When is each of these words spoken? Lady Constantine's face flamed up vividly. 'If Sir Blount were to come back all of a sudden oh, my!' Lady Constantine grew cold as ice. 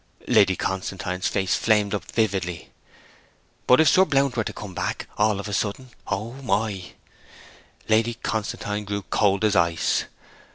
Lady 0.27 0.55
Constantine's 0.55 1.27
face 1.27 1.53
flamed 1.55 1.93
up 1.93 2.03
vividly. 2.11 2.71
'If 3.69 3.87
Sir 3.87 4.03
Blount 4.03 4.35
were 4.35 4.43
to 4.43 4.51
come 4.51 4.73
back 4.73 5.07
all 5.19 5.39
of 5.39 5.47
a 5.47 5.53
sudden 5.53 5.91
oh, 6.07 6.33
my!' 6.41 6.93
Lady 7.87 8.15
Constantine 8.15 8.83
grew 8.83 9.03
cold 9.11 9.45
as 9.45 9.55
ice. 9.55 10.05